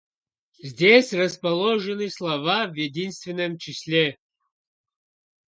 Здесь 0.57 1.13
расположены 1.13 2.09
слова 2.09 2.65
в 2.65 2.73
единственном 2.73 3.59
числе: 3.59 4.17